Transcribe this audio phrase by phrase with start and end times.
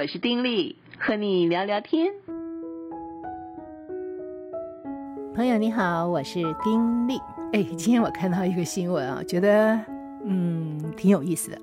[0.00, 2.12] 我是丁力，和你聊聊天。
[5.34, 7.18] 朋友你好，我是丁力。
[7.52, 9.76] 哎，今天我看到一个新闻啊，觉得
[10.24, 11.60] 嗯挺有意思的。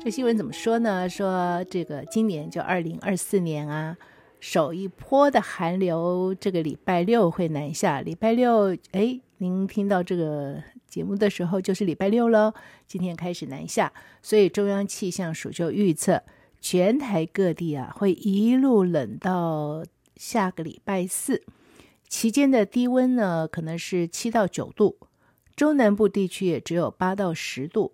[0.00, 1.08] 这新闻怎么说呢？
[1.08, 3.96] 说这个今年就二零二四年啊，
[4.40, 8.00] 首一波的寒流这个礼拜六会南下。
[8.00, 12.52] 礼拜六，哎，您听到这个节目的时候就是礼拜六喽。
[12.88, 16.20] 今天开始南下，所以中央气象署就预测，
[16.60, 19.84] 全台各地啊会一路冷到
[20.16, 21.42] 下个礼拜四，
[22.08, 24.96] 期间的低温呢可能是七到九度，
[25.54, 27.92] 中南部地区也只有八到十度。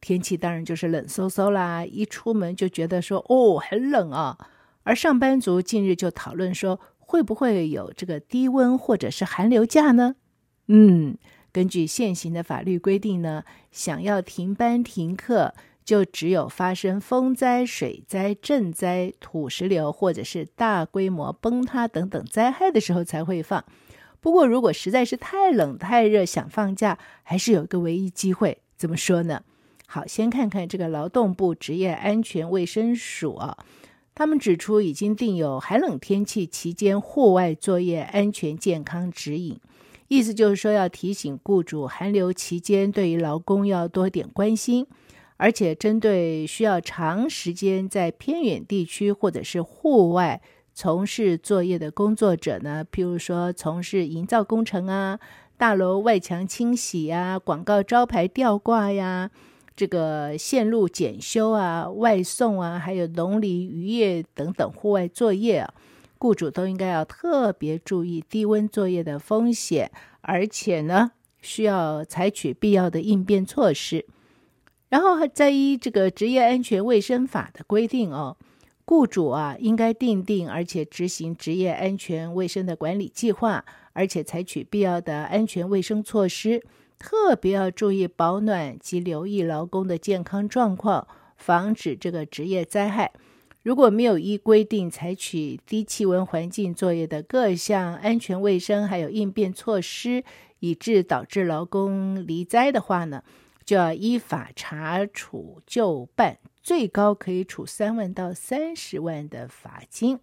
[0.00, 4.36] 天气当然就是冷飕飕啦，一出门就觉得说哦很冷啊。
[4.82, 10.16] 而上班族近日就讨论说，会不会有这个低温或者是寒流假呢？
[10.66, 11.16] 嗯，
[11.52, 23.64] 根据现行的法律规定呢，想要停班停课，就只有发生风灾、水灾、震灾、土石流或者是大规模崩塌等等灾害的时候才会放。
[24.20, 29.42] 不过如果实在是太冷太热想放假，还是有一个唯一机会，怎么说呢？
[29.86, 33.38] 好，先看看这个劳动部职业安全卫生署，
[34.14, 39.60] 他们指出已经订有寒冷天气期间户外作业安全健康指引，
[40.08, 44.86] 意思就是说要提醒雇主寒流期间对于劳工要多点关心，
[45.36, 50.40] 而且针对需要长时间在偏远地区或者是户外
[50.72, 55.18] 从事作业的工作者呢，譬如说从事营造工程啊、
[55.56, 59.30] 大楼外墙清洗呀、广告招牌吊挂呀。
[59.76, 65.74] 这个线路检修啊、外送啊，还有农林渔业等等户外作业啊，
[66.16, 69.90] 雇主都应该要特别注意低温作业的风险，
[70.20, 74.06] 而且呢，需要采取必要的应变措施。
[74.94, 78.36] 然后再依这个职业安全卫生法的规定哦，
[78.84, 86.62] 雇主啊应该订定而且执行职业安全卫生的管理计划，而且采取必要的安全卫生措施。
[86.96, 93.10] 特别要注意保暖及留意劳工的健康状况，防止这个职业灾害。
[93.64, 100.22] 如果没有依规定采取低气温环境作业的各项安全卫生还有应变措施，
[100.60, 103.24] 以致导致劳工离灾的话呢，
[103.64, 110.20] 就要依法查处就办，最高可以处三万到三十万的罚金。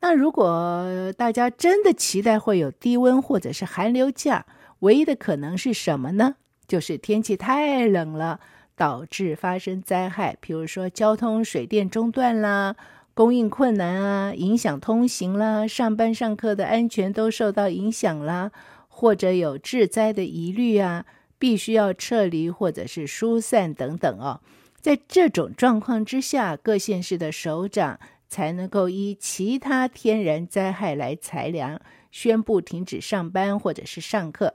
[0.00, 4.46] 那如果大家真的期待会有低温或者是寒流假，
[4.80, 6.36] 唯一的可能是什么呢？
[6.66, 8.40] 就是天气太冷了，
[8.74, 12.74] 导致发生灾害，比如说交通、水电中断啦，
[13.14, 18.50] 供应困难啊，影响通行啦，上班上课的安全都受到影响啦，
[18.88, 21.04] 或者有致灾的疑虑啊，
[21.42, 24.40] 必须要撤离或者是疏散等等哦。
[24.80, 27.98] 在这种状况之下，各县市的首长
[28.28, 31.80] 才能够依其他天然灾害来裁量，
[32.12, 34.54] 宣布停止上班或者是上课。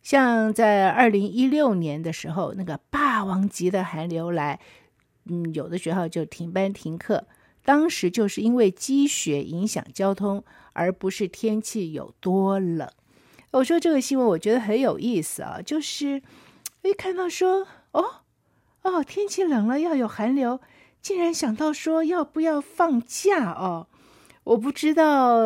[0.00, 4.60] 像在二零一六年的时候，那个霸王级的寒流来，
[5.24, 7.26] 嗯，有的学校就停班停课。
[7.64, 12.88] 当时就是因为积雪影响交通，而不是天气有多冷。
[13.52, 16.22] 我说这个新闻我觉得很有意思啊，就是
[16.82, 18.04] 一看到说，哦
[18.82, 20.60] 哦，天气冷了要有寒流，
[21.00, 23.86] 竟然想到说要不要放假哦？
[24.44, 25.36] 我不知道，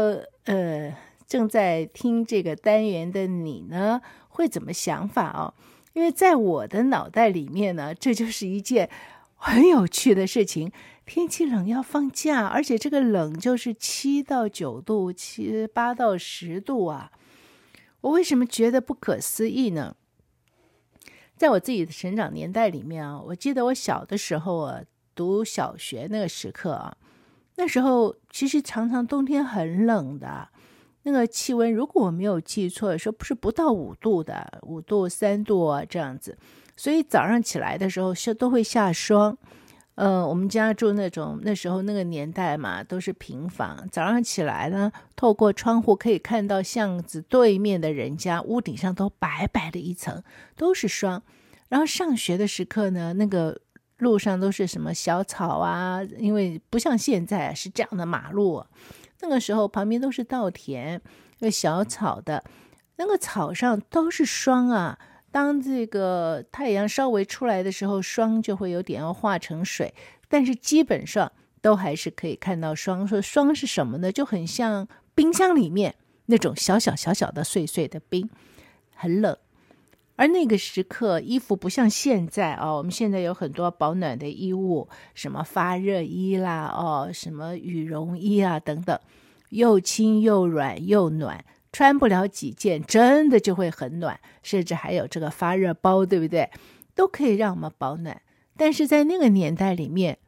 [0.44, 0.96] 呃，
[1.26, 4.02] 正在听这个单元的你呢？
[4.28, 5.54] 会怎么想法哦？
[5.92, 8.90] 因为在我的脑袋里面呢，这就是一件
[9.36, 10.72] 很有趣的事情。
[11.06, 17.10] 天气冷要放假，而且这个冷就是七到九度、七八到十度啊！
[18.02, 19.96] 我为什么觉得不可思议呢？
[21.36, 24.82] 在我自己的成长年代里面啊，我记得我小的时候啊，
[25.14, 26.96] 读小学那个时刻啊，
[27.56, 30.48] 那时候其实常常冬天很冷的。
[31.02, 36.36] 那个气温，如果我没有记错，说不是不到五度的，五度、三度啊这样子，
[36.76, 39.38] 所以早上起来的时候是都会下霜。
[39.96, 50.22] 呃，我们家住那种那时候那个年代嘛，都是平房，早上起来呢，透过窗户可以看到巷子对面的人家屋顶上都白白的一层，
[50.56, 51.22] 都是霜。
[51.68, 53.60] 然后上学的时刻呢，那个
[53.98, 58.64] 路上都是什么小草啊，因为不像现在是这样的马路。
[59.20, 61.00] 那个时候旁边都是稻田，
[61.40, 62.42] 有小草的，
[62.96, 64.98] 那个草上都是霜啊。
[65.32, 69.94] 当这个太阳稍微出来的时候，霜就会有点要化成水，
[70.28, 71.30] 但是基本上
[71.60, 73.06] 都还是可以看到霜。
[73.06, 74.10] 说霜是什么呢？
[74.10, 75.94] 就很像冰箱里面
[76.26, 78.28] 那种小小小小的碎碎的冰，
[78.94, 79.36] 很冷。
[80.16, 89.00] 而那个时刻，衣服不像现在哦，我们现在有很多保暖的衣物，什么发热衣啦，哦，什么羽绒衣啊等等，
[89.48, 91.42] 又轻又软又暖，
[91.72, 96.50] 穿不了几件，真的就会很暖，甚至还有这个发热包，对不对？
[96.94, 98.20] 都可以让我们保暖。
[98.56, 100.18] 但是在那个年代里面，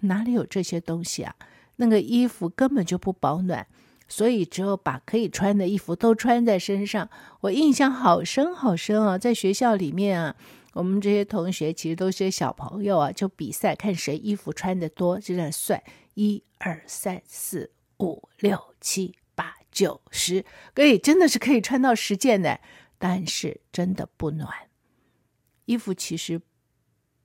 [0.00, 1.34] 哪里有这些东西啊？
[1.76, 3.66] 那个衣服根本就不保暖。
[4.08, 7.10] 所以只有把可以穿的衣服都穿在身上。
[7.40, 10.36] 我印象好深好深啊，在学校里面啊，
[10.74, 15.82] 我们这些同学其实都是些小朋友啊，就比赛看谁衣服穿得多，就在算
[16.14, 19.16] 一二三四五六七
[19.76, 20.42] 九十，
[20.74, 22.60] 可以，真的是可以穿到十件的，
[22.96, 24.48] 但是真的不暖。
[25.66, 26.40] 衣服其实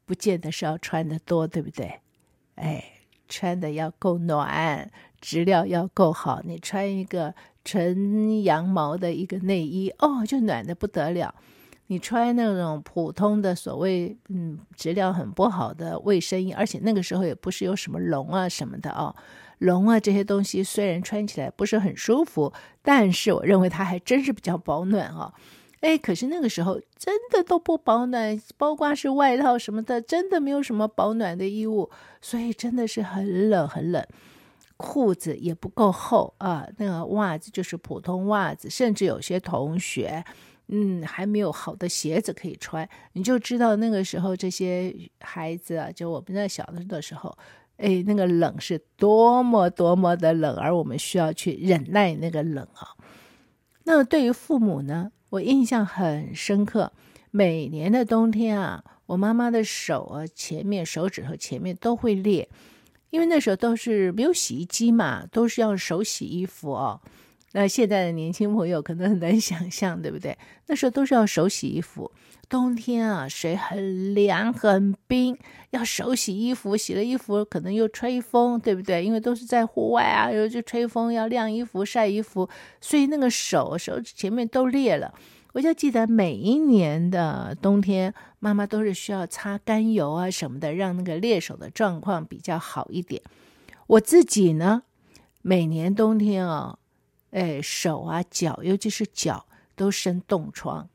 [0.03, 2.01] 不见得是要穿的多，对不对？
[2.55, 2.83] 哎，
[3.29, 4.91] 穿的要够暖。
[5.21, 7.33] 质量要够好，你穿一个
[7.63, 11.33] 纯羊毛的一个内衣，哦，就暖的不得了。
[11.91, 19.13] 你穿那种普通的所谓嗯质料很不好的卫生衣，而且那个时候也不是有什么绒啊什么的哦，
[19.57, 25.33] 绒啊这些东西虽然穿起来不是很舒服，但是我认为它还真是比较保暖哦。
[25.81, 31.89] 哎，可是那个时候真的都不保暖，包括是外套什么的，真的没有什么保暖的衣物，
[32.21, 34.01] 所以真的是很冷很冷。
[34.77, 40.23] 裤子也不够厚啊，那个袜子就是普通袜子，甚至有些同学，
[40.71, 42.87] 嗯，还没有好的鞋子可以穿。
[43.13, 47.37] 你就知道那个时候这些孩子啊，就我们在小的时候，
[47.77, 52.95] 哎，那个冷是多么多么的冷，而我们需要去忍耐那个冷啊。
[53.83, 56.93] 那对于父母呢，我印象很深刻，
[57.31, 62.47] 每年的冬天啊，我妈妈的手啊，前面手指头前面都会裂。
[63.09, 67.01] 因为那时候都是没有洗衣机嘛，都是要手洗衣服哦。
[67.53, 70.37] 那现在的年轻朋友可能很难想象，对不对？
[70.67, 72.09] 那时候都是要手洗衣服，
[72.47, 75.37] 冬天啊，水很凉很冰，
[75.71, 79.03] 要手洗衣服，洗了衣服可能又吹风，对不对？
[79.03, 82.49] 因为都是在户外啊，又就吹风，要晾衣服、晒衣服，
[82.79, 85.13] 所以那个手手指前面都裂了。
[85.53, 93.21] 我就记得每一年的冬天，妈妈都是需要擦干油啊什么的，让那个裂手的状况比较好一点。
[93.87, 94.83] 我自己呢，
[95.41, 96.77] 每年冬天啊，
[97.31, 99.45] 哎，手啊脚，尤其是脚
[99.75, 100.87] 都生冻疮。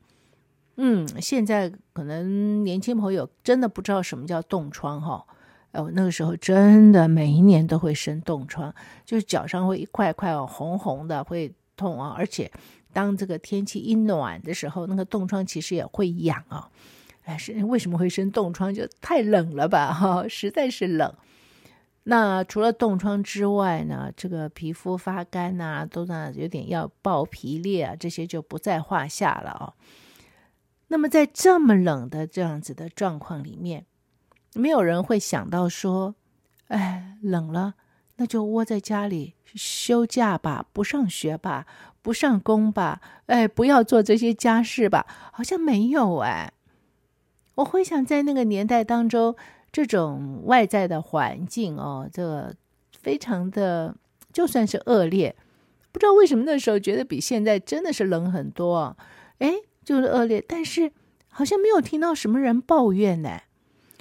[0.77, 5.25] 嗯，现在可能年轻朋友真的不知道什么叫冻疮哈。
[5.71, 8.73] 哎，我那个时候真的每一年都会生冻疮，
[9.05, 12.51] 就是脚上会一块块哦，红红的，会痛啊，而且。
[12.93, 16.67] 当这个天气一暖的时候，那个冻疮其实也会痒啊。
[17.25, 18.73] 哎，是为什么会生冻疮？
[18.73, 19.93] 就太冷了吧？
[19.93, 21.13] 哈，实在是冷。
[22.09, 29.73] 那除了冻疮之外呢，这个皮肤发干呐、都呢有点要爆皮裂啊，这些就不在话下了哦。
[30.87, 33.85] 那么在这么冷的这样子的状况里面，
[34.55, 36.15] 没有人会想到说，
[36.69, 37.75] 哎，冷了。
[38.19, 41.67] 那就窝在家里休假吧，不上学吧，
[42.01, 46.53] 不上工吧，哎，不要做这些家事吧，好像没有哎。
[47.55, 49.35] 我回想在那个年代当中，
[49.77, 52.51] 这种外在的环境哦，这个
[52.99, 53.95] 非常的
[54.33, 55.35] 就算是恶劣，
[55.91, 58.97] 不知道为什么那时候觉得比现在真的是冷很多，
[59.37, 59.53] 哎，
[59.85, 60.91] 就是恶劣，但是
[61.29, 63.41] 好像没有听到什么人抱怨呢。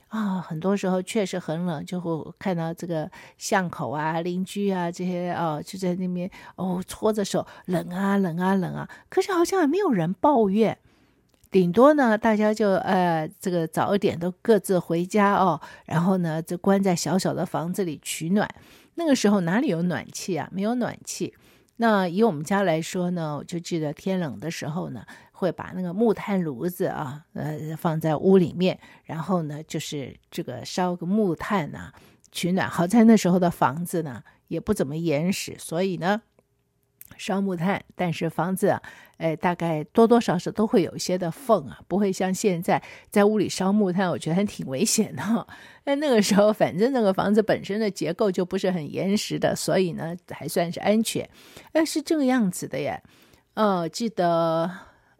[0.08, 8.88] 啊、很多时候确实很冷，就会看到这个巷口啊、邻居啊这些哦，就在那边哦搓着手，冷啊冷啊冷啊。
[9.10, 10.78] 可是好像也没有人抱怨，
[11.56, 18.46] 顶多呢大家就呃这个早一点都各自回家哦，然后呢就关在小小的房子里取暖。
[18.96, 20.46] 那个时候哪里有暖气啊？
[20.52, 21.32] 没有暖气。
[21.76, 25.02] 那以我们家来说呢，我就记得天冷的时候呢。
[25.38, 31.92] 会把那个木炭炉子啊，呃，放在屋里面，然后呢，就是这个烧个木炭呐，
[32.32, 32.66] 取暖。
[32.70, 36.22] 好在那时候的房子呢，也不怎么严实，所以呢，
[37.18, 38.82] 烧木炭，但是房子啊，
[39.18, 45.46] 哎，大概多多少少都会有一些的缝啊，不会像现在在屋里烧木炭，我觉得还挺危险的哈。
[45.84, 51.28] 但那个时候，反正那个房子本身的结构就不是很严实的，所以呢，还算是安全。
[51.72, 53.02] 哎，是这个样子的耶。
[53.54, 54.70] 呃，记得。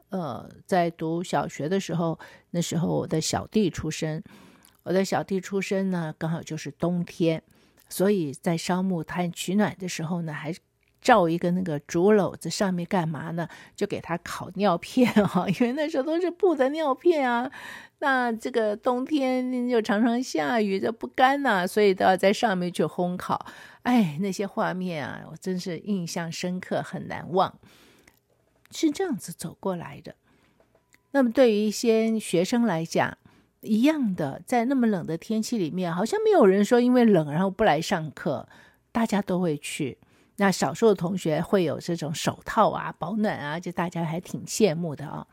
[0.09, 2.17] 呃，在读小学的时候，
[2.51, 4.23] 那时候我的小弟出生，
[4.85, 7.43] 我的小弟出生呢，刚好就是冬天，
[7.89, 10.55] 所以在烧木炭取暖的时候呢，还
[11.01, 13.49] 罩一个那个竹篓子，上面干嘛呢？
[13.75, 17.51] 就给他烤尿片哈、哦， 因为那时候都是布的尿片啊。
[17.99, 23.47] 那这个冬天又常常下雨，这不干呐、所以都要在上面去烘烤。
[23.83, 27.59] 哎，那些画面啊，我真是印象深刻，很难忘。
[28.71, 30.15] 是这样子走过来的。
[31.13, 33.17] 那么对于一些学生来讲，
[33.63, 38.47] 一样的，在那么冷的天气里面，好像没有人说因为冷然后不来上课，
[38.93, 39.97] 大家都会去。
[40.37, 45.27] 那少数的同学会有这种手套啊、保暖啊，就大家还挺羡慕的啊。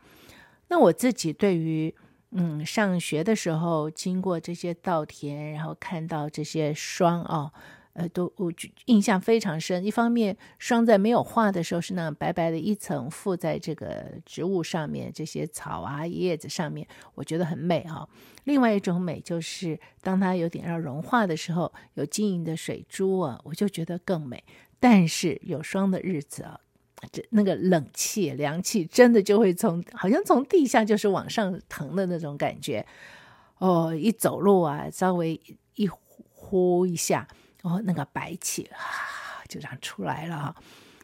[0.68, 1.94] 那我自己对于
[2.30, 7.52] 嗯上学的时候经过这些稻田，然后看到这些霜啊。
[7.94, 8.52] 呃，都我
[8.86, 9.84] 印象非常深。
[9.84, 16.84] 一方面，霜在没有化的时候是那种白白的一层附在这个植物上面，这些草啊叶子上面，
[17.14, 18.04] 我觉得很美啊。
[18.42, 24.42] 另外一种美就是，当它有点要融化的时候，有晶莹的水珠啊，我就觉得更美。
[24.80, 26.60] 但是有霜的日子啊，
[27.12, 32.84] 这那个冷气、凉气真的就会从好像从地下就是往上腾的那种感觉。
[33.58, 35.40] 哦，一走路啊，稍微
[35.74, 37.26] 一呼一下。
[37.62, 40.54] 哦，那个白气啊，就这样出来了哈。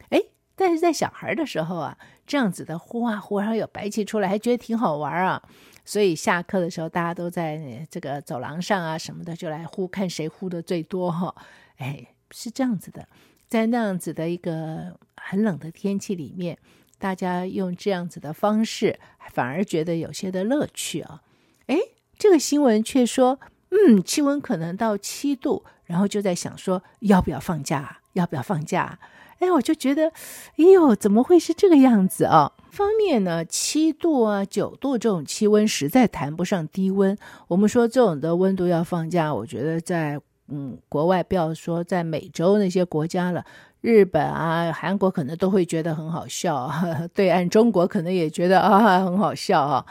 [0.09, 0.21] 哎，
[0.55, 1.97] 但是在小孩的时候啊，
[2.27, 5.41] 这样子的呼啊呼，然后有白气出来，还觉得挺好玩啊。
[5.83, 11.33] 所以下课的时候，大家都在这个走廊上啊什么的，就来呼，看谁呼的最多哈。
[11.77, 13.07] 哎，是这样子的，
[13.51, 16.57] 在那样子的一个很冷的天气里面，
[16.97, 18.97] 大家用这样子的方式，
[19.29, 21.21] 反而觉得有些的乐趣啊。
[21.67, 21.77] 哎，
[22.17, 23.41] 这个新闻却说，
[23.71, 25.65] 嗯，气温可能到七度。
[25.83, 27.99] 然后就在想说，要不要放假？
[28.13, 28.97] 要不要放假？
[29.39, 30.07] 哎，我就觉得，
[30.55, 32.53] 哎呦，怎么会是这个样子啊？
[32.69, 37.17] 方面呢，七度啊、九度这种气温实在谈不上低温。
[37.49, 43.45] 我们说这种的温度要放假，我觉得在嗯国外，不要说在美洲那些国家了，
[43.79, 46.69] 日本啊、韩国可能都会觉得很好笑，
[47.15, 49.85] 对岸中国可能也觉得啊很好笑啊。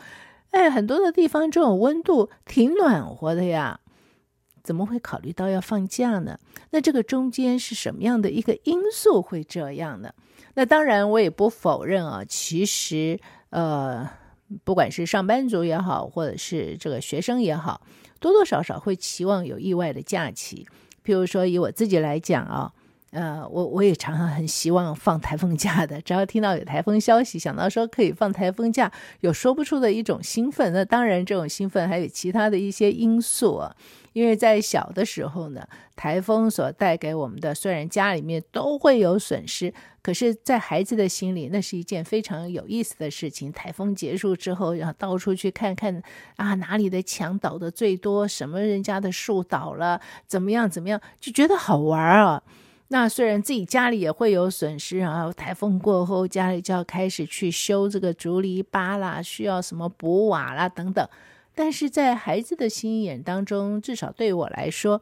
[0.50, 3.80] 哎，很多的地方这种温度挺暖和的呀。
[4.62, 6.38] 怎么会考虑到要放假呢？
[6.70, 10.12] 那这个中间是什么样的一个因素会这样呢？
[10.54, 12.22] 那当然，我也不否认啊。
[12.28, 14.08] 其实，呃，
[14.64, 17.82] 不管是上班族也好，或者是这个学生也好，
[18.18, 20.66] 多多少少会期望有意外的假期。
[21.04, 22.72] 譬如说，以我自己来讲啊。
[23.10, 28.90] 呃，我我也常常很希望放台风假的，只要听到有台风消息，想到说可以放台风假，
[29.20, 30.72] 有说不出的一种兴奋。
[30.72, 33.74] 那当然，这种兴奋还有其他的一些因素啊。
[34.12, 35.64] 因为在小的时候呢，
[35.94, 43.52] 台风所带给我们的，虽然家里面都会有损失，可是，在孩子的心里，那是一件非常有意思的事情。
[43.52, 46.02] 台风结束之后，要到处去看看
[46.34, 52.42] 啊，哪里的墙倒的最多，什么人家的树倒了，怎么样怎么样，就觉得好玩啊。
[52.92, 61.08] 那虽然自己家里也会有损失，然后台风过后家里就要开始去修这个竹篱笆啦，需要什么补瓦啦等等，
[61.54, 65.00] 但是在孩子的心眼当中，至少对我来说，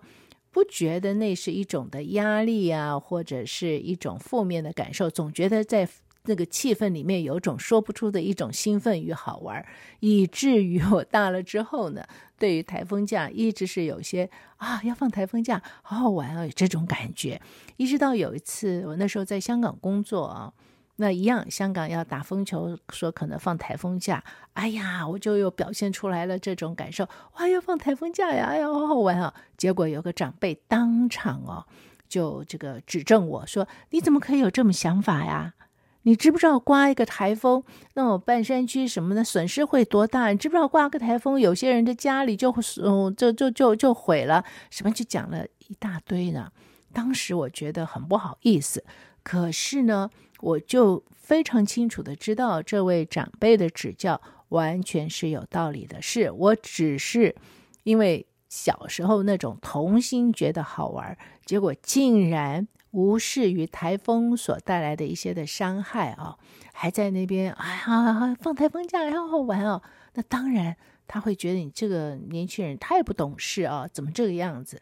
[0.51, 5.89] 不觉得那是一种的压力啊，或者是一种负面的感受，总觉得在。
[6.29, 9.65] 那个气氛里面有种说不出的一种兴奋与好玩，
[10.01, 12.07] 以至于我大了之后呢，
[12.39, 17.41] 对于台风假一直是有些啊，要放台风假，好好玩啊，有这种感觉。
[17.79, 20.53] 一直到有一次，我那时候在香港工作啊，
[20.97, 27.09] 那一样香港要打风球，说可能放台风假，哎呀，我就又表现出来了这种感受，
[27.39, 29.33] 哇，要放台风假呀，哎呀，好好玩啊。
[29.57, 31.65] 结果有个长辈当场哦，
[32.07, 35.55] 就这个指正我说，你怎么可以有这么想法呀？
[36.03, 37.63] 你知不知道刮一个台风，
[37.95, 40.29] 那我半山区什么的损失会多大？
[40.29, 42.51] 你知不知道刮个台风，有些人的家里就
[42.83, 46.51] 嗯就就就就毁了，什么就讲了一大堆呢？
[46.95, 48.83] 当时我觉得很不好意思，
[49.23, 50.09] 可是呢，
[50.41, 57.37] 我就非常清楚的知道这位长辈的指教完全是有道理的，是我只是
[57.83, 62.67] 因为小时候那种童心觉得好玩，结果竟然。
[62.93, 66.39] 无视于台风所带来的一些的伤害啊，
[66.73, 69.83] 还在那边哎呀，放台风假好好玩哦。
[70.15, 70.77] 那当然
[71.07, 74.81] 他会觉得你这个年轻人太不懂事啊，怎么这个样子？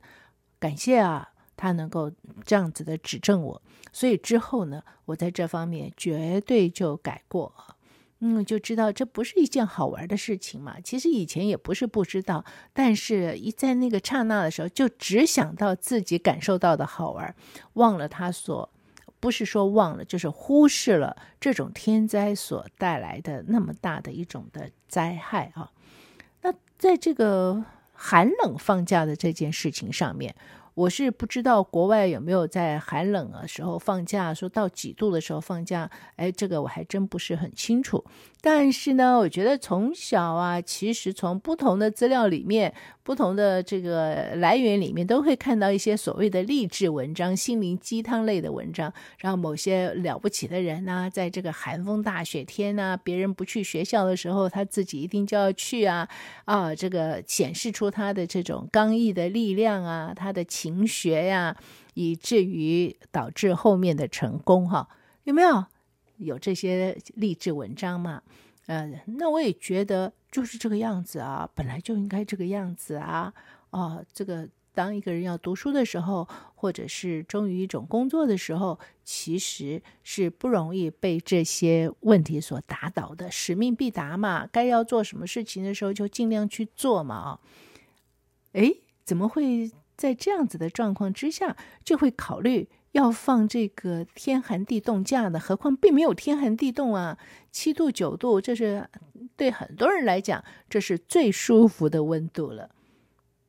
[0.59, 2.11] 感谢啊，他能够
[2.45, 7.53] 这样子的指正我，所以之后呢，我在这方面绝对就改过。
[8.21, 10.77] 嗯，就知道这不是一件好玩的事情嘛。
[10.83, 17.35] 其实以前也不是不知道，但是一在那个刹那的时候，就只想到自己感受到的好玩，
[17.75, 18.71] 忘了他所，
[19.21, 25.71] 不是说忘了，就是忽视了这种天灾所带来的那么大的一种的灾害啊。
[26.41, 30.35] 那在这个寒冷放假的这件事情上面，
[30.77, 38.05] 我是不知道国外有没有在寒冷的时候放假，说到几度的时候放假，哎，这个我还真不是很清楚。
[38.49, 42.73] 但是呢，我觉得从小啊，其实从不同的资料里面、
[43.03, 56.09] 不同的这个来源里面，都会看到一些所谓的励志文章、心灵鸡汤类的文章，然后某些了不起的人呢、在这个寒风大雪天呢、别人不去学校的时候，他自己一定就要去啊
[56.45, 61.57] 啊，这个显示出他的这种刚毅的力量啊，他的勤学呀，
[61.95, 64.89] 以至于导致后面的成功哈，
[65.25, 65.65] 有没有？
[66.17, 68.23] 有这些励志文章嘛？
[68.67, 73.33] 呃，那我也觉得就是这个样子啊，本来就应该这个样子啊。
[73.71, 83.31] 哦，这个当一个人要读书的时候，或者是忠于一种工作的时候，其实是不容易被这些问题所打倒的。
[83.31, 87.15] 使命必达嘛，该要做什么事情的时候就尽量去做嘛。
[87.15, 87.41] 啊，
[88.53, 92.69] 哎，怎么会在这样子的状况之下就会考虑？
[92.97, 95.39] 要放这个天寒地冻假呢？
[95.39, 97.19] 何况并没有天寒地冻啊，
[97.53, 98.89] 七度九度，这是
[99.37, 102.71] 对很多人来讲，这是最舒服的温度了。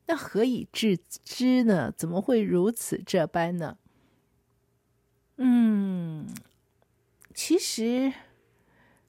[0.06, 1.90] 那何以至之呢？
[1.96, 3.78] 怎么会如此这般呢？
[5.38, 6.26] 嗯，
[7.32, 8.12] 其实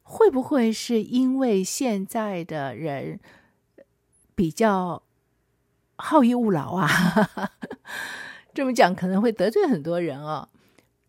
[0.03, 3.19] 会不会是因为现在的人
[4.35, 5.03] 比较
[5.97, 6.87] 好逸恶劳啊？
[8.59, 10.49] 这么讲可能会得罪很多人哦，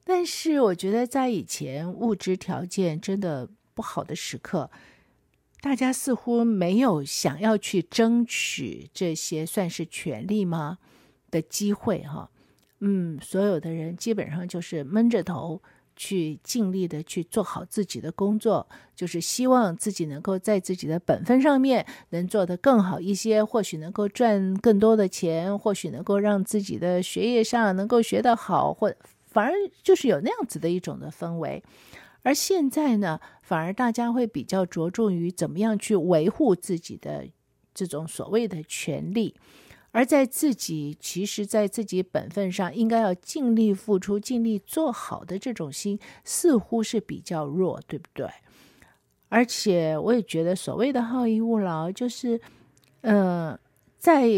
[0.04, 4.70] 但是我觉得在以前物质条件真的不好的时刻，
[5.60, 10.78] 大家似乎没有想要去争取这些算是权利吗
[11.28, 12.30] 的机会哈。
[12.78, 15.60] 嗯，所有的人基本上就是闷着头。
[16.02, 18.66] 去尽力的去做好自己的工作，
[18.96, 28.90] 就是希望自己能够在自己的本分上面能做得更好一些，或许能够赚更多的钱，或许能够让自己的学业上能够学得好，或
[29.26, 29.52] 反而
[29.82, 31.62] 就是有那样子的一种的氛围。
[32.22, 37.26] 而现在呢，反而大家会比较着重于怎么样去维护自己的
[37.74, 39.34] 这种所谓的权利。
[39.92, 48.28] 而在自己其实，在自己本分上应该要尽力付出、尽力做好的这种心，似乎是比较弱，对不对？
[49.28, 52.40] 而且我也觉得，所谓的好逸恶劳，就是，
[53.00, 53.58] 呃，
[53.98, 54.28] 在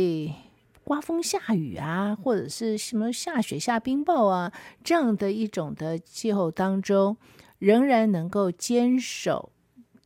[0.85, 7.17] 刮风下雨啊，或者是什么下雪下冰雹啊这样的一种的气候当中，
[7.59, 9.52] 仍然能够坚守。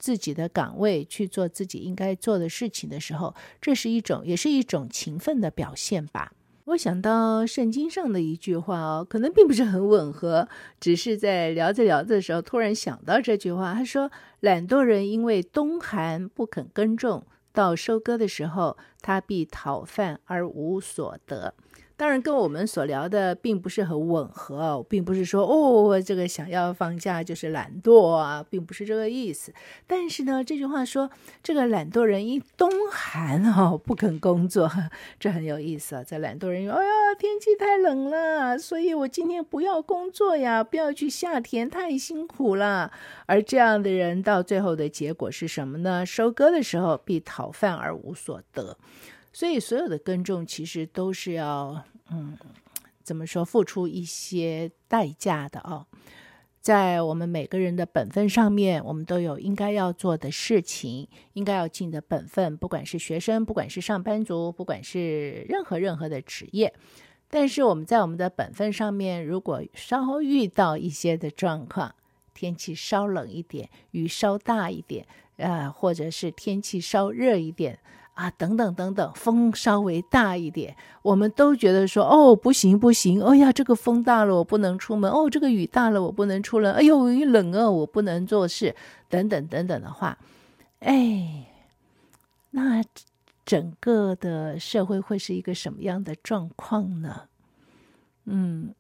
[0.06, 6.30] 自己的岗位去做自己应该做的事情的时候，这是一种，也是一种勤奋的表现吧。
[6.66, 13.74] 我想到圣经上的一句话哦，可能并不是很吻合，只是在聊着聊着的时候，突然想到这句话。
[13.74, 21.54] 他说：“懒惰人因为冬寒不肯耕种，到收割的时候，他必讨饭而无所得。”
[21.98, 29.54] 当然，跟我们所聊的并不是很吻合，并不是说哦，这个想要放假就是懒惰啊，并不是这个意思。
[29.86, 31.10] 但是呢，这句话说
[31.42, 34.70] 这个懒惰人因冬寒哦不肯工作，
[35.18, 36.04] 这很有意思啊。
[36.04, 42.92] 这懒惰人说：“哎呀，天气太冷了，所以我今天不要工作呀，不要去下田，太辛苦了。”
[43.24, 46.04] 而这样的人到最后的结果是什么呢？
[46.04, 48.76] 收割的时候必讨饭而无所得。
[49.36, 52.38] 所以，所有的耕种其实都是要，嗯，
[53.02, 55.84] 怎么说，付出一些代价的哦。
[56.62, 62.56] 在我们每个人的本分上面，我们都有应该要做的事情，应该要尽的本分。
[62.56, 66.72] 不管是学生，不管是上班族，不管是任何任何的职业，
[67.28, 71.94] 但是我们在我们的本分上面，如果稍遇到一些的状况，
[72.32, 77.78] 天气稍冷一点，雨稍大一点，啊、呃，或者是天气稍热一点。
[78.16, 88.74] 啊，等等等等，风稍微大一点，我们都觉得说，哦，不行不行，哎呀，这个风大了，我不能出门，哦，这个雨大了，我不能出门，哎呦，一冷啊，我不能做事，
[89.10, 90.16] 等等等等的话，
[90.78, 91.44] 哎，
[92.52, 92.82] 那
[93.44, 97.24] 整个的社会会是一个什么样的状况呢？
[98.24, 98.74] 嗯，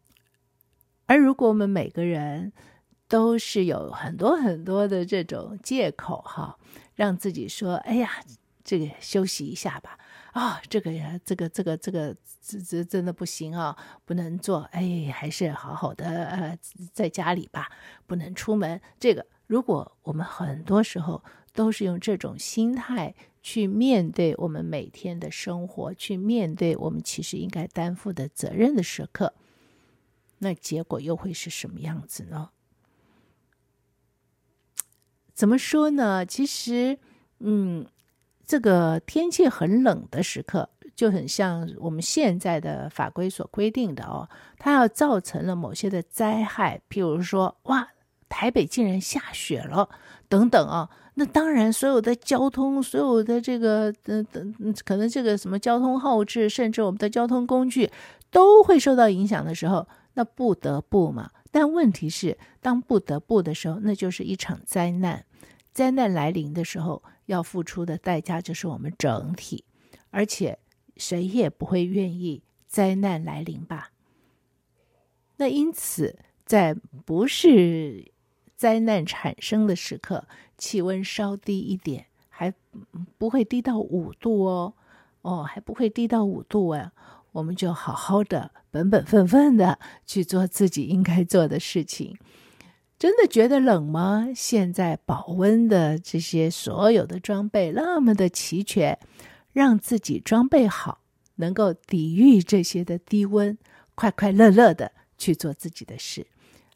[1.04, 2.54] 而如果我们每个人
[3.06, 6.56] 都是有很多很多的这种借口哈，
[6.94, 8.10] 让自己说，哎呀。
[8.66, 9.96] 这个休息一下吧，
[10.32, 16.58] 啊、这个呀，这个这个这个这这真的不行啊，不能做，哎，还是好好的呃，
[16.92, 17.70] 在家里吧，
[18.08, 18.80] 不能出门。
[18.98, 29.32] 这个，如果我们很多时候都是用这种心态去面对我们每天的生活，去面对我们其实应该担负的责任的时刻，
[30.38, 32.50] 那结果又会是什么样子呢？
[35.32, 36.26] 怎么说呢？
[36.26, 36.98] 其实，
[37.38, 37.86] 嗯。
[38.46, 47.88] 这个天气很冷的时刻，就很像我们现在的法规所规定的哦，它要造成了某些的灾害，譬如说，哇，
[48.28, 49.88] 台北竟然下雪了，
[50.28, 57.90] 等等啊，那当然所有的交通，所有的这个，嗯嗯，可能这个什么交通后置，甚至我们的交通工具
[58.30, 61.30] 都会受到影响的时候，那不得不嘛。
[61.50, 65.24] 但问题是，当不得不的时候，那就是一场灾难。
[65.72, 69.64] 灾难来临的时候，要付出的代价就是我们整体，
[70.10, 70.58] 而且
[70.96, 73.92] 谁也不会愿意灾难来临吧？
[75.36, 78.10] 那因此，在不是
[78.56, 82.54] 灾难产生的时刻，气温稍低一点，还
[83.18, 84.74] 不会低到五度哦，
[85.22, 86.92] 哦，还不会低到五度啊，
[87.32, 92.16] 我们就好好的、本本分分的去做自己应该做的事情。
[92.98, 94.28] 真的觉得冷吗？
[94.34, 98.98] 现在保温的这些所有的装备那么的齐全，
[99.52, 101.02] 让自己装备好，
[101.34, 103.58] 能够抵御这些的低温，
[103.94, 106.26] 快快乐乐的去做自己的事。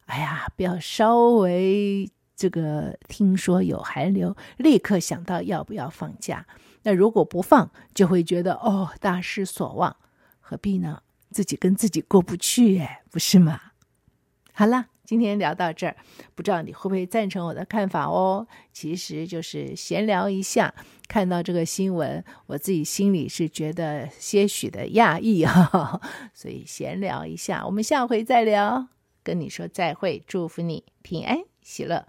[0.05, 6.47] 哎呀，不要稍微这个听说有寒流，立刻想到要不要放假。
[6.83, 9.97] 那如果不放，就会觉得哦，大失所望，
[10.39, 11.03] 何必呢？
[11.31, 13.59] 自己跟自己过不去，哎，不是吗？
[14.53, 14.89] 好了。
[15.11, 15.97] 今天聊到这儿，
[16.37, 18.47] 不知道你会不会赞成我的看法哦？
[18.73, 20.73] 其实就是闲聊一下，
[21.09, 26.01] 看到这个新闻，我自己心里是觉得些许的讶异哈，
[26.33, 28.87] 所以闲聊一下，我们下回再聊。
[29.25, 32.07] 跟你说再会，祝福你平安喜乐，